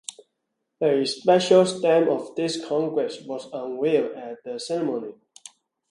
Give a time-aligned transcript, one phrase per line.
[0.81, 5.13] A special stamp of this congress was unveiled at the ceremony.